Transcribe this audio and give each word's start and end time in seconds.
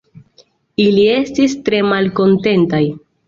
Ili 0.85 1.03
estis 1.17 1.53
tre 1.69 1.83
malkontentaj. 1.91 2.83